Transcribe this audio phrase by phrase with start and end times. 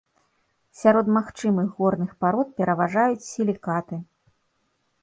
[0.79, 3.95] Сярод магматычных горных парод пераважаюць сілікаты.